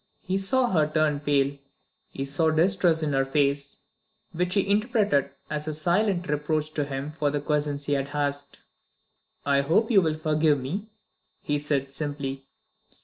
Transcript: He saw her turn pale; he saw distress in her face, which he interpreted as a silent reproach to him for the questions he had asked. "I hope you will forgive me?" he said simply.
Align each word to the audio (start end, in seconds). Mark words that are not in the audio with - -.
He 0.23 0.39
saw 0.39 0.71
her 0.71 0.87
turn 0.91 1.19
pale; 1.19 1.59
he 2.07 2.25
saw 2.25 2.49
distress 2.49 3.03
in 3.03 3.13
her 3.13 3.23
face, 3.23 3.77
which 4.31 4.55
he 4.55 4.67
interpreted 4.67 5.29
as 5.47 5.67
a 5.67 5.75
silent 5.75 6.27
reproach 6.27 6.71
to 6.73 6.85
him 6.85 7.11
for 7.11 7.29
the 7.29 7.39
questions 7.39 7.85
he 7.85 7.93
had 7.93 8.07
asked. 8.07 8.57
"I 9.45 9.61
hope 9.61 9.91
you 9.91 10.01
will 10.01 10.17
forgive 10.17 10.59
me?" 10.59 10.89
he 11.43 11.59
said 11.59 11.91
simply. 11.91 12.47